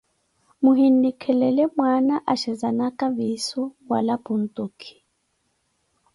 [0.61, 4.95] Muhinlikhelele mwaana axhezanaka viisu wala puntukhi.